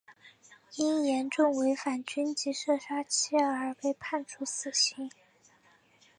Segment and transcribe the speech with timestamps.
[0.77, 5.11] 因严重违反军纪射杀妻儿而被判处死刑。